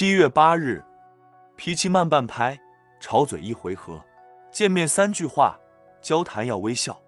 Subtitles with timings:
[0.00, 0.82] 七月八日，
[1.56, 2.58] 脾气慢半拍，
[3.00, 4.02] 吵嘴一回合，
[4.50, 5.60] 见面三句话，
[6.00, 6.98] 交谈要微笑。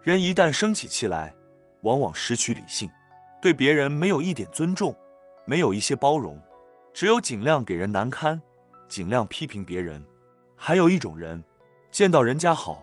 [0.00, 1.34] 人一旦生起气来，
[1.80, 2.88] 往往失去理性，
[3.42, 4.94] 对别人没有一点尊重，
[5.44, 6.40] 没有一些包容，
[6.92, 8.40] 只有尽量给人难堪，
[8.86, 10.00] 尽量批评别人。
[10.54, 11.42] 还有一种人，
[11.90, 12.80] 见到人家好，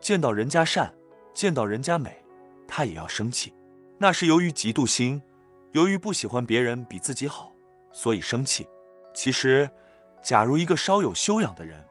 [0.00, 0.92] 见到人家善，
[1.32, 2.20] 见到人家美，
[2.66, 3.54] 他也要生气，
[3.96, 5.22] 那是由于嫉妒心，
[5.70, 7.51] 由于不喜欢别人比自己好，
[7.92, 8.68] 所以生气。
[9.14, 9.70] 其实，
[10.22, 11.84] 假如一个稍有修养的人，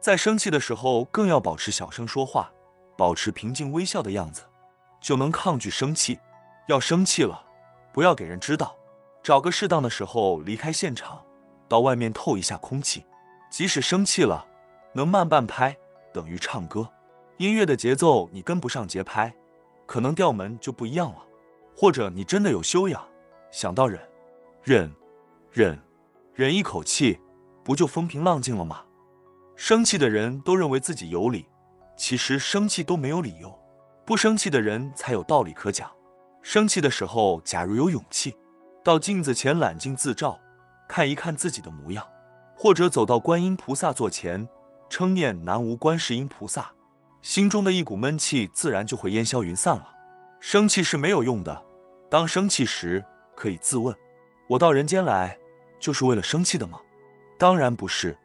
[0.00, 2.50] 在生气的时候，更要保持小声说话。
[2.96, 4.42] 保持平静微笑的样子，
[5.00, 6.18] 就能抗拒生气。
[6.66, 7.44] 要生气了，
[7.92, 8.76] 不要给人知道，
[9.22, 11.24] 找个适当的时候离开现场，
[11.68, 13.04] 到外面透一下空气。
[13.50, 14.44] 即使生气了，
[14.92, 15.76] 能慢半拍，
[16.12, 16.88] 等于唱歌。
[17.36, 19.32] 音乐的节奏你跟不上节拍，
[19.86, 21.24] 可能调门就不一样了。
[21.76, 23.00] 或者你真的有修养，
[23.52, 24.00] 想到忍，
[24.64, 24.92] 忍，
[25.58, 25.76] 忍，
[26.34, 27.18] 忍一口气，
[27.64, 28.84] 不就风平浪静了吗？
[29.56, 31.48] 生气的人都认为自己有理。
[31.96, 33.52] 其实生气都没有理由，
[34.06, 35.90] 不生气的人才有道理可讲。
[36.42, 38.36] 生气的时候，假如有勇气，
[38.84, 40.38] 到镜子前揽镜自照，
[40.88, 42.06] 看一看自己的模样，
[42.56, 44.48] 或者走到观音菩萨座前，
[44.88, 46.70] 称念南无观世音菩萨，
[47.20, 49.88] 心中的一股闷气自然就会烟消云散了。
[50.38, 51.60] 生气是没有用的，
[52.08, 53.92] 当生气时可以自问：
[54.48, 55.36] 我到人间来
[55.78, 56.80] 就是为了生气的吗？
[57.38, 58.16] 当然不是，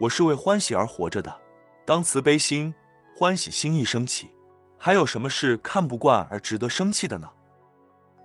[0.00, 1.40] 我是为欢喜而活着的。
[1.84, 2.74] 当慈悲心。
[3.16, 4.28] 欢喜心一升起，
[4.76, 7.30] 还有什么是看不惯而值得生气的呢？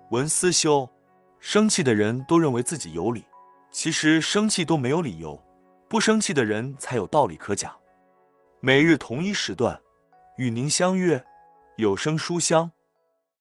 [0.10, 0.90] 文思修，
[1.38, 3.24] 生气的人都认为自己有理，
[3.70, 5.40] 其实生气都没有理由，
[5.88, 7.72] 不生气的人才有道理可讲。
[8.62, 9.80] 每日同一时段，
[10.38, 11.24] 与您相约
[11.78, 12.72] 有声书香。